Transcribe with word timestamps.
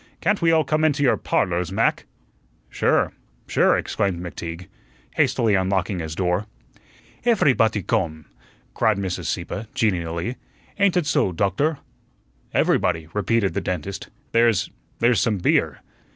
Can't 0.19 0.41
we 0.41 0.51
all 0.51 0.63
come 0.63 0.83
into 0.83 1.03
your 1.03 1.15
'Parlors', 1.15 1.71
Mac?" 1.71 2.07
"Sure, 2.71 3.13
sure," 3.45 3.77
exclaimed 3.77 4.19
McTeague, 4.19 4.65
hastily 5.11 5.53
unlocking 5.53 5.99
his 5.99 6.15
door. 6.15 6.47
"Efery 7.23 7.53
botty 7.53 7.85
gome," 7.85 8.25
cried 8.73 8.97
Mrs. 8.97 9.25
Sieppe, 9.25 9.67
genially. 9.75 10.37
"Ain't 10.79 10.97
ut 10.97 11.05
so, 11.05 11.31
Doktor?" 11.31 11.77
"Everybody," 12.51 13.09
repeated 13.13 13.53
the 13.53 13.61
dentist. 13.61 14.09
"There's 14.31 14.71
there's 14.99 15.19
some 15.19 15.37
beer." 15.37 15.83